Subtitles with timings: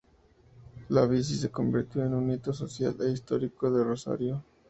[0.89, 4.43] La bici se convirtió en un hito social e histórico de Rosario.